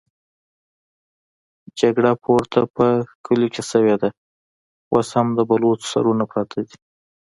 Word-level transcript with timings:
جګړه 1.79 2.11
پورته 2.23 2.61
په 2.75 2.85
کليو 3.25 3.53
کې 3.55 3.61
شوې 3.71 3.95
ده، 4.01 4.09
اوس 4.93 5.07
هم 5.17 5.27
د 5.37 5.39
بلوڅو 5.49 5.85
سرونه 5.93 6.23
پراته 6.31 6.57
دي. 6.67 6.75